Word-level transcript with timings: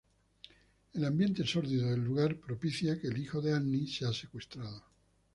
El 0.93 1.05
ambiente 1.05 1.45
sórdido 1.45 1.91
del 1.91 2.03
lugar 2.03 2.35
propicia 2.39 2.99
que 2.99 3.09
el 3.09 3.19
hijo 3.21 3.39
de 3.39 3.53
Annie 3.53 3.85
sea 3.85 4.11
secuestrado. 4.11 4.83